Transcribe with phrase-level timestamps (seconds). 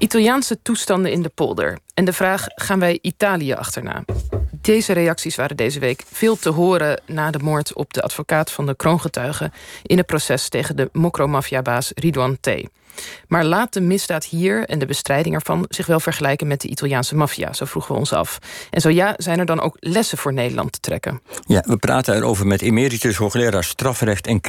[0.00, 1.78] Italiaanse toestanden in de polder.
[1.94, 4.04] En de vraag, gaan wij Italië achterna?
[4.60, 7.00] Deze reacties waren deze week veel te horen...
[7.06, 9.52] na de moord op de advocaat van de kroongetuigen...
[9.82, 12.48] in het proces tegen de mokro-maffiabaas Ridwan T.
[13.28, 17.16] Maar laat de misdaad hier en de bestrijding ervan zich wel vergelijken met de Italiaanse
[17.16, 17.52] maffia?
[17.52, 18.38] Zo vroegen we ons af.
[18.70, 21.20] En zo ja, zijn er dan ook lessen voor Nederland te trekken?
[21.46, 24.40] Ja, we praten erover met emeritus hoogleraar strafrecht en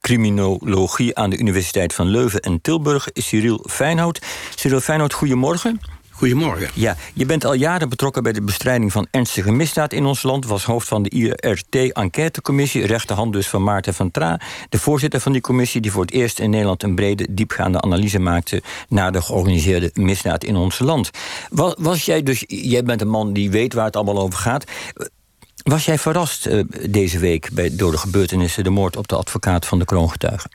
[0.00, 4.18] criminologie aan de Universiteit van Leuven en Tilburg, Cyril Feinhout.
[4.54, 5.80] Cyril Feinhout, goedemorgen.
[6.20, 6.70] Goedemorgen.
[6.74, 10.46] Ja, je bent al jaren betrokken bij de bestrijding van ernstige misdaad in ons land.
[10.46, 14.40] Was hoofd van de IRT-enquêtecommissie, rechterhand dus van Maarten van Tra.
[14.68, 18.18] De voorzitter van die commissie die voor het eerst in Nederland een brede, diepgaande analyse
[18.18, 21.10] maakte naar de georganiseerde misdaad in ons land.
[21.50, 24.64] Was, was jij dus, jij bent een man die weet waar het allemaal over gaat.
[25.62, 29.66] Was jij verrast uh, deze week bij, door de gebeurtenissen, de moord op de advocaat
[29.66, 30.50] van de kroongetuigen?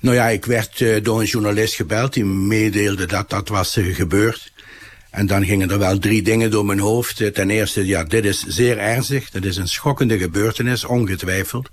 [0.00, 3.94] Nou ja, ik werd uh, door een journalist gebeld die meedeelde dat dat was uh,
[3.94, 4.52] gebeurd.
[5.10, 7.34] En dan gingen er wel drie dingen door mijn hoofd.
[7.34, 9.30] Ten eerste, ja, dit is zeer ernstig.
[9.30, 11.70] Dat is een schokkende gebeurtenis, ongetwijfeld.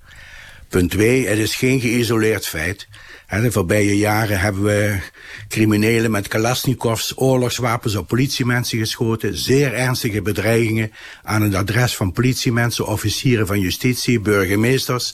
[0.69, 2.87] Punt twee, het is geen geïsoleerd feit.
[3.27, 4.97] De voorbije jaren hebben we
[5.47, 9.37] criminelen met Kalashnikovs, oorlogswapens op politiemensen geschoten.
[9.37, 10.91] Zeer ernstige bedreigingen
[11.23, 15.13] aan het adres van politiemensen, officieren van justitie, burgemeesters.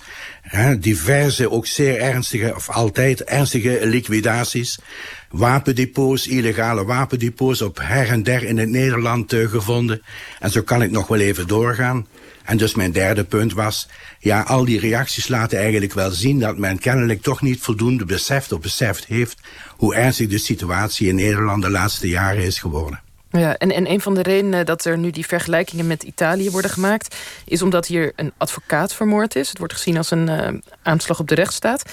[0.79, 4.79] Diverse, ook zeer ernstige, of altijd ernstige liquidaties
[5.33, 10.01] wapendepots, illegale wapendepots op her en der in het Nederland uh, gevonden.
[10.39, 12.07] En zo kan ik nog wel even doorgaan.
[12.43, 13.87] En dus mijn derde punt was,
[14.19, 18.51] ja, al die reacties laten eigenlijk wel zien dat men kennelijk toch niet voldoende beseft
[18.51, 23.01] of beseft heeft hoe ernstig de situatie in Nederland de laatste jaren is geworden.
[23.29, 26.71] Ja, en, en een van de redenen dat er nu die vergelijkingen met Italië worden
[26.71, 27.15] gemaakt...
[27.45, 29.49] is omdat hier een advocaat vermoord is.
[29.49, 30.47] Het wordt gezien als een uh,
[30.83, 31.83] aanslag op de rechtsstaat.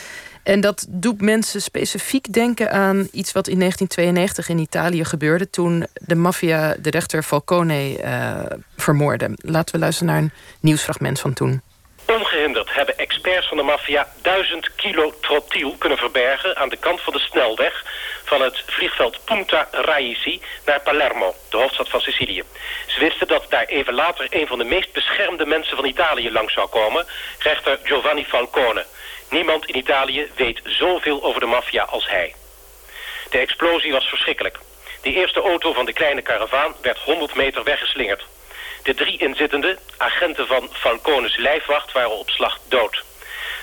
[0.51, 5.51] En dat doet mensen specifiek denken aan iets wat in 1992 in Italië gebeurde...
[5.51, 9.31] toen de maffia de rechter Falcone uh, vermoordde.
[9.37, 11.63] Laten we luisteren naar een nieuwsfragment van toen.
[12.07, 16.57] Ongehinderd hebben experts van de maffia duizend kilo trotiel kunnen verbergen...
[16.57, 17.85] aan de kant van de snelweg
[18.24, 22.42] van het vliegveld Punta Raisi naar Palermo, de hoofdstad van Sicilië.
[22.86, 26.53] Ze wisten dat daar even later een van de meest beschermde mensen van Italië langs
[26.53, 27.07] zou komen...
[27.39, 28.85] rechter Giovanni Falcone...
[29.30, 32.35] Niemand in Italië weet zoveel over de maffia als hij.
[33.30, 34.58] De explosie was verschrikkelijk.
[35.02, 38.27] De eerste auto van de kleine karavaan werd 100 meter weggeslingerd.
[38.83, 43.05] De drie inzittenden, agenten van Falcones lijfwacht, waren op slag dood.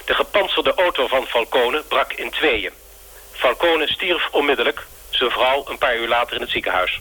[0.05, 2.71] De gepantserde auto van Falcone brak in tweeën.
[3.31, 6.99] Falcone stierf onmiddellijk, zijn vrouw een paar uur later in het ziekenhuis.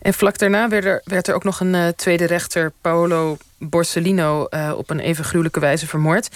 [0.00, 4.46] En vlak daarna werd er, werd er ook nog een uh, tweede rechter, Paolo Borsellino,
[4.50, 6.28] uh, op een even gruwelijke wijze vermoord.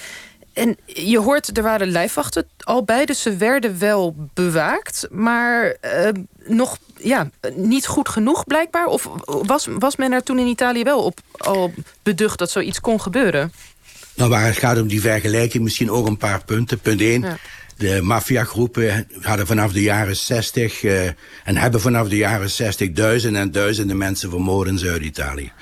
[0.59, 5.07] En je hoort, er waren lijfwachten al bij, dus ze werden wel bewaakt.
[5.11, 6.09] Maar uh,
[6.47, 8.87] nog ja, niet goed genoeg blijkbaar?
[8.87, 13.01] Of was, was men er toen in Italië wel op al beducht dat zoiets kon
[13.01, 13.53] gebeuren?
[14.15, 16.79] Nou, waar het gaat om die vergelijking, misschien ook een paar punten.
[16.79, 17.21] Punt 1.
[17.23, 17.37] Ja.
[17.77, 21.07] De maffiagroepen hadden vanaf de jaren 60 uh,
[21.45, 25.53] en hebben vanaf de jaren 60 duizenden en duizenden mensen vermoord in Zuid-Italië.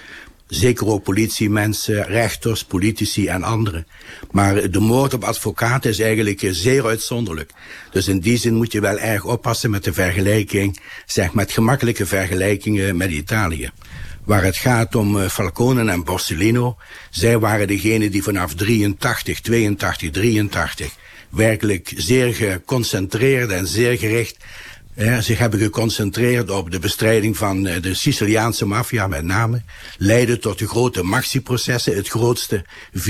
[0.48, 3.86] Zeker ook politiemensen, rechters, politici en anderen.
[4.30, 7.50] Maar de moord op advocaten is eigenlijk zeer uitzonderlijk.
[7.90, 12.06] Dus in die zin moet je wel erg oppassen met de vergelijking, zeg met gemakkelijke
[12.06, 13.70] vergelijkingen met Italië.
[14.24, 16.76] Waar het gaat om uh, Falcone en Borsellino,
[17.10, 20.94] zij waren degenen die vanaf 83, 82, 83
[21.30, 24.36] werkelijk zeer geconcentreerd en zeer gericht
[25.04, 29.62] ja, zich hebben geconcentreerd op de bestrijding van uh, de Siciliaanse maffia met name.
[29.98, 32.64] Leidde tot de grote maxi-processen, het grootste
[32.98, 33.00] 84-86,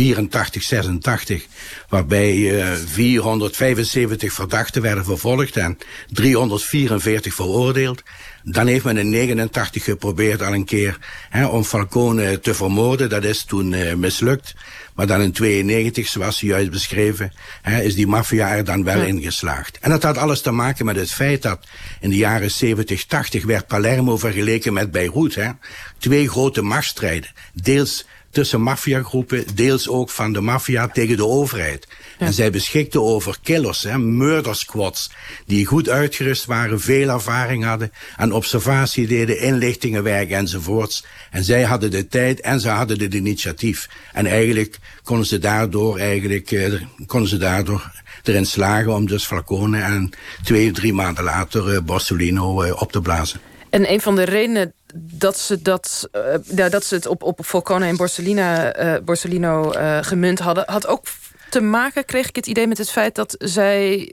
[1.89, 5.79] waarbij uh, 475 verdachten werden vervolgd en
[6.11, 8.03] 344 veroordeeld.
[8.49, 10.99] Dan heeft men in 89 geprobeerd al een keer
[11.29, 13.09] hè, om Falcone te vermoorden.
[13.09, 14.55] Dat is toen uh, mislukt.
[14.95, 18.99] Maar dan in 92, zoals u juist beschreven, hè, is die maffia er dan wel
[18.99, 19.05] ja.
[19.05, 19.79] in geslaagd.
[19.79, 21.67] En dat had alles te maken met het feit dat
[22.01, 25.35] in de jaren 70, 80 werd Palermo vergeleken met Beirut.
[25.35, 25.51] Hè.
[25.99, 27.31] Twee grote machtsstrijden.
[27.53, 28.07] Deels
[28.37, 31.87] tussen maffiagroepen, deels ook van de maffia tegen de overheid.
[32.19, 32.27] Ja.
[32.27, 35.11] En zij beschikten over killers, hè, murder squads,
[35.47, 41.05] die goed uitgerust waren, veel ervaring hadden, aan observatie deden, inlichtingenwerk enzovoorts.
[41.31, 43.89] En zij hadden de tijd en ze hadden het initiatief.
[44.13, 46.73] En eigenlijk konden ze daardoor, eigenlijk, eh,
[47.07, 47.91] konden ze daardoor
[48.23, 50.11] erin slagen om dus Flacone en
[50.45, 53.41] twee, drie maanden later uh, Borsellino uh, op te blazen.
[53.71, 56.23] En een van de redenen dat ze, dat, uh,
[56.57, 60.65] ja, dat ze het op, op Falcone en Borsellino, uh, Borsellino uh, gemunt hadden...
[60.67, 61.07] had ook
[61.51, 64.13] te maken, kreeg ik het idee, met het feit dat zij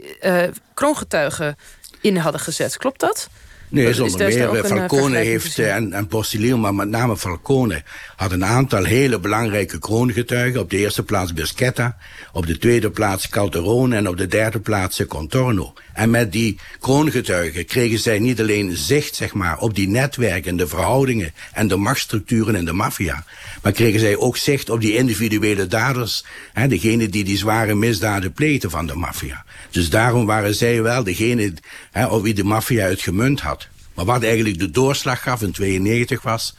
[0.74, 1.56] kroongetuigen
[2.02, 2.78] in hadden gezet.
[2.78, 3.30] Klopt dat?
[3.74, 4.56] Nee, zonder meer.
[4.56, 7.84] Eh, Falcone heeft, eh, en, en Borsellino, maar met name Falcone,
[8.16, 10.62] had een aantal hele belangrijke kroongetuigen.
[10.62, 11.98] Op de eerste plaats Beschetta,
[12.32, 15.74] op de tweede plaats Calderone en op de derde plaats Contorno.
[15.94, 20.68] En met die kroongetuigen kregen zij niet alleen zicht zeg maar, op die netwerken, de
[20.68, 23.26] verhoudingen en de machtsstructuren in de maffia.
[23.62, 28.34] Maar kregen zij ook zicht op die individuele daders, hè, degene die die zware misdaden
[28.34, 29.46] pleegden van de maffia.
[29.70, 31.54] Dus daarom waren zij wel degene
[31.92, 33.68] hè, op wie de maffia het gemunt had.
[33.96, 36.56] Maar wat eigenlijk de doorslag gaf in 92 was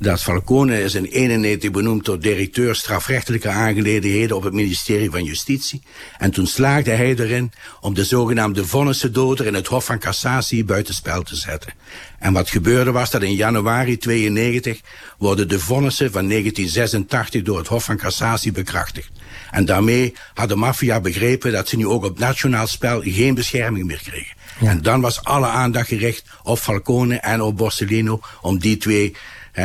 [0.00, 5.82] dat Falcone is in 91 benoemd tot directeur strafrechtelijke aangelegenheden op het ministerie van Justitie.
[6.18, 11.22] En toen slaagde hij erin om de zogenaamde vonnissendoder in het Hof van Cassatie buitenspel
[11.22, 11.72] te zetten.
[12.18, 14.80] En wat gebeurde was dat in januari 92
[15.18, 19.10] worden de vonnissen van 1986 door het Hof van Cassatie bekrachtigd.
[19.50, 23.86] En daarmee had de maffia begrepen dat ze nu ook op nationaal spel geen bescherming
[23.86, 24.36] meer kregen.
[24.60, 29.16] En dan was alle aandacht gericht op Falcone en op Borsellino om die twee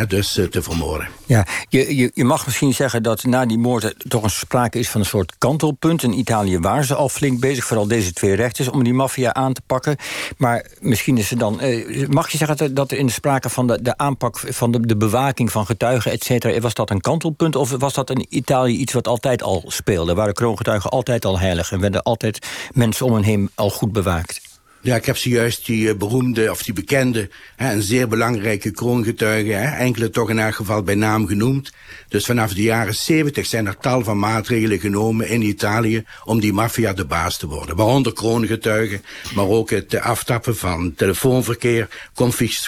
[0.08, 1.08] dus uh, te vermoorden.
[1.26, 4.90] Ja, je, je, je, mag misschien zeggen dat na die moorden toch een sprake is
[4.90, 6.04] van een soort kantelpunt.
[6.04, 9.54] In Italië waren ze al flink bezig, vooral deze twee rechters, om die maffia aan
[9.54, 9.96] te pakken.
[10.38, 11.64] Maar misschien is er dan.
[11.64, 14.80] Uh, mag je zeggen dat er in de sprake van de, de aanpak van de,
[14.80, 17.56] de bewaking van getuigen, et cetera, was dat een kantelpunt?
[17.56, 20.14] Of was dat in Italië iets wat altijd al speelde?
[20.14, 24.53] Waren kroongetuigen altijd al heilig en werden altijd mensen om hen heen al goed bewaakt?
[24.84, 29.52] Ja, ik heb zojuist die uh, beroemde, of die bekende, hè, een zeer belangrijke kroongetuige,
[29.52, 31.72] hè, enkele toch in elk geval bij naam genoemd.
[32.08, 36.54] Dus vanaf de jaren 70 zijn er tal van maatregelen genomen in Italië om die
[36.54, 37.76] maffia de baas te worden.
[37.76, 39.04] Waaronder kroongetuigen,
[39.36, 41.88] maar ook het aftappen van telefoonverkeer,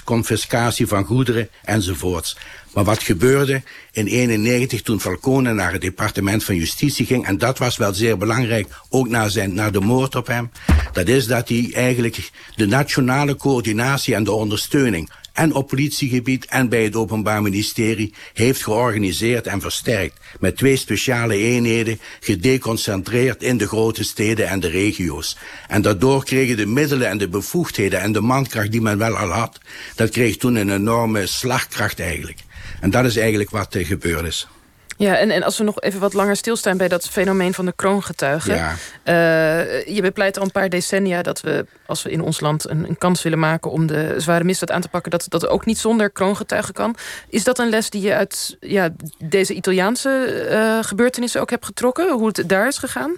[0.04, 2.38] confiscatie van goederen enzovoorts.
[2.75, 3.62] Maar wat gebeurde
[3.92, 7.25] in 91 toen Falcone naar het departement van justitie ging...
[7.25, 10.51] en dat was wel zeer belangrijk, ook na, zijn, na de moord op hem...
[10.92, 16.69] dat is dat hij eigenlijk de nationale coördinatie en de ondersteuning en op politiegebied en
[16.69, 23.68] bij het Openbaar Ministerie heeft georganiseerd en versterkt met twee speciale eenheden gedeconcentreerd in de
[23.68, 25.38] grote steden en de regio's.
[25.68, 29.30] En daardoor kregen de middelen en de bevoegdheden en de mankracht die men wel al
[29.30, 29.60] had,
[29.95, 32.39] dat kreeg toen een enorme slagkracht eigenlijk.
[32.81, 34.48] En dat is eigenlijk wat er gebeurd is.
[34.98, 37.74] Ja, en, en als we nog even wat langer stilstaan bij dat fenomeen van de
[37.75, 38.56] kroongetuigen.
[38.56, 38.74] Ja.
[39.06, 42.88] Uh, je bepleit al een paar decennia dat we, als we in ons land een,
[42.88, 45.77] een, kans willen maken om de zware misdaad aan te pakken, dat dat ook niet
[45.77, 46.95] zonder kroongetuigen kan.
[47.30, 48.89] Is dat een les die je uit ja,
[49.24, 52.12] deze Italiaanse uh, gebeurtenissen ook hebt getrokken?
[52.12, 53.16] Hoe het daar is gegaan?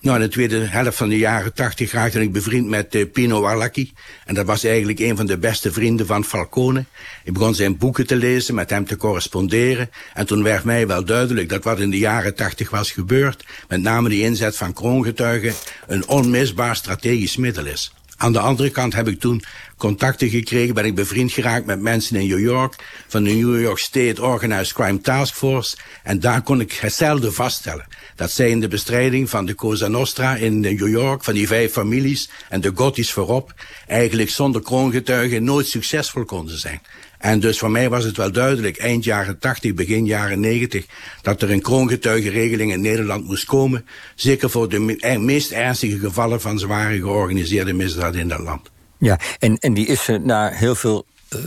[0.00, 3.44] Nou, in de tweede helft van de jaren tachtig raakte ik bevriend met uh, Pino
[3.44, 3.92] Arlacchi.
[4.24, 6.84] En dat was eigenlijk een van de beste vrienden van Falcone.
[7.24, 9.90] Ik begon zijn boeken te lezen, met hem te corresponderen.
[10.14, 13.44] En toen werd mij wel duidelijk dat wat in de jaren tachtig was gebeurd...
[13.68, 15.54] met name de inzet van kroongetuigen...
[15.86, 17.92] een onmisbaar strategisch middel is.
[18.16, 19.42] Aan de andere kant heb ik toen
[19.78, 22.74] contacten gekregen, ben ik bevriend geraakt met mensen in New York
[23.08, 25.76] van de New York State Organized Crime Task Force.
[26.02, 27.86] En daar kon ik hetzelfde vaststellen.
[28.16, 31.72] Dat zij in de bestrijding van de Cosa Nostra in New York, van die vijf
[31.72, 33.54] families en de Gothi's voorop,
[33.86, 36.80] eigenlijk zonder kroongetuigen nooit succesvol konden zijn.
[37.18, 40.86] En dus voor mij was het wel duidelijk, eind jaren 80, begin jaren 90,
[41.22, 43.86] dat er een kroongetuigenregeling in Nederland moest komen.
[44.14, 48.70] Zeker voor de eh, meest ernstige gevallen van zware georganiseerde misdaad in dat land.
[48.98, 51.06] Ja, en, en die is er na heel veel
[51.36, 51.40] uh,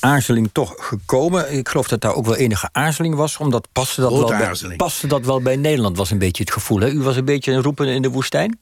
[0.00, 1.52] aarzeling toch gekomen.
[1.52, 5.06] Ik geloof dat daar ook wel enige aarzeling was, omdat paste dat, wel bij, paste
[5.06, 6.80] dat wel bij Nederland, was een beetje het gevoel.
[6.80, 6.88] Hè?
[6.88, 8.58] U was een beetje een roepen in de woestijn?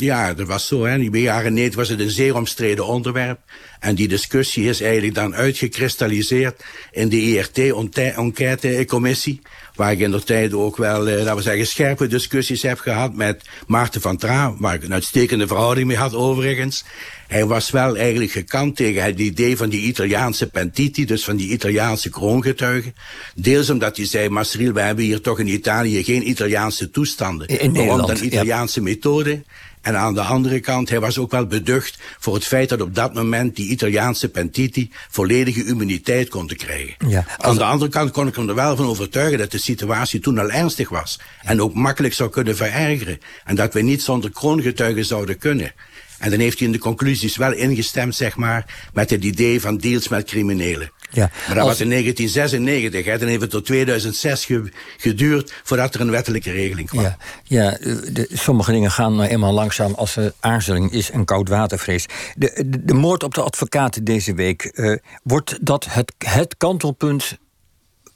[0.00, 0.84] Ja, dat was zo.
[0.84, 0.98] Hè.
[0.98, 3.38] In de jaren 90 was het een zeer omstreden onderwerp.
[3.80, 9.40] En die discussie is eigenlijk dan uitgekristalliseerd in de IRT-enquête-commissie.
[9.74, 13.14] Waar ik in de tijd ook wel, eh, laten we zeggen, scherpe discussies heb gehad
[13.14, 14.54] met Maarten van Tra.
[14.58, 16.84] Waar ik een uitstekende verhouding mee had overigens.
[17.30, 21.50] Hij was wel eigenlijk gekant tegen het idee van die Italiaanse pentiti, dus van die
[21.50, 22.94] Italiaanse kroongetuigen.
[23.34, 27.46] Deels omdat hij zei, Masriel, we hebben hier toch in Italië geen Italiaanse toestanden.
[27.48, 29.42] In Nederland, dan Italiaanse methode.
[29.80, 32.94] En aan de andere kant, hij was ook wel beducht voor het feit dat op
[32.94, 36.94] dat moment die Italiaanse pentiti volledige immuniteit konden krijgen.
[37.08, 40.20] Ja, Aan de andere kant kon ik hem er wel van overtuigen dat de situatie
[40.20, 41.20] toen al ernstig was.
[41.42, 43.20] En ook makkelijk zou kunnen verergeren.
[43.44, 45.72] En dat we niet zonder kroongetuigen zouden kunnen.
[46.20, 49.76] En dan heeft hij in de conclusies wel ingestemd, zeg maar, met het idee van
[49.76, 50.90] deals met criminelen.
[51.10, 53.18] Ja, maar dat was in 1996, hè.
[53.18, 54.48] dan heeft het tot 2006
[54.96, 57.02] geduurd voordat er een wettelijke regeling kwam.
[57.02, 57.70] Ja, ja
[58.12, 62.06] de, sommige dingen gaan nou eenmaal langzaam als er aarzeling is en koudwatervrees.
[62.34, 67.38] De, de, de moord op de advocaat deze week, uh, wordt dat het, het kantelpunt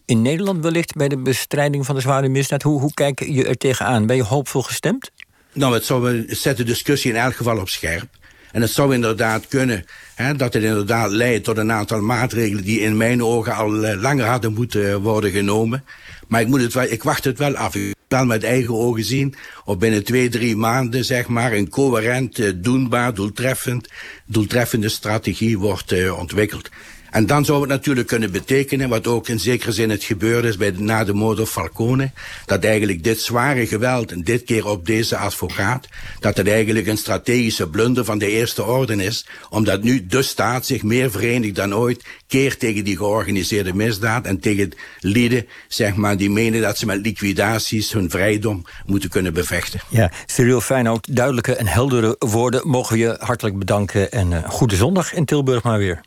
[0.05, 2.63] in Nederland wellicht bij de bestrijding van de zware misdaad?
[2.63, 4.07] Hoe, hoe kijk je er tegenaan?
[4.07, 5.11] Ben je hoopvol gestemd?
[5.55, 8.09] Nou, het, zou, zet de discussie in elk geval op scherp.
[8.53, 9.85] En het zou inderdaad kunnen
[10.15, 14.27] hè, dat het inderdaad leidt tot een aantal maatregelen die in mijn ogen al langer
[14.27, 15.85] hadden moeten worden genomen.
[16.29, 17.75] Maar ik, moet het wel, ik wacht het wel af.
[17.75, 19.35] Ik wel met eigen ogen zien
[19.65, 23.89] of binnen twee, drie maanden zeg maar een coherent, doenbaar, doeltreffend,
[24.27, 26.69] doeltreffende strategie wordt ontwikkeld.
[27.15, 30.57] En dan zou het natuurlijk kunnen betekenen, wat ook in zekere zin het gebeurde is
[30.57, 32.11] bij de, na de moord op Falcone,
[32.47, 35.89] dat eigenlijk dit zware geweld, en dit keer op deze advocaat,
[36.21, 40.67] dat het eigenlijk een strategische blunder van de eerste orde is, omdat nu de staat
[40.67, 46.17] zich meer verenigt dan ooit keert tegen die georganiseerde misdaad en tegen lieden, zeg maar,
[46.17, 49.81] die menen dat ze met liquidaties hun vrijdom moeten kunnen bevechten.
[49.89, 54.77] Ja, Cyril Feyenoord, duidelijke en heldere woorden mogen we je hartelijk bedanken en uh, goede
[54.77, 56.01] zondag in Tilburg maar weer.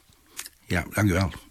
[0.67, 1.46] Ja, dank u wel.